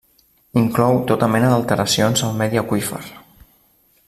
Inclou 0.61 0.97
tota 1.11 1.29
mena 1.35 1.51
d'alteracions 1.53 2.27
al 2.29 2.35
medi 2.43 2.63
aqüífer. 2.63 3.05